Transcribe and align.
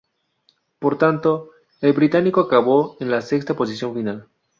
Por 0.79 0.97
tanto, 0.97 1.51
el 1.79 1.93
británico 1.93 2.41
acabó 2.41 2.97
en 2.99 3.11
la 3.11 3.21
sexta 3.21 3.53
posición 3.55 3.93
final. 3.93 4.27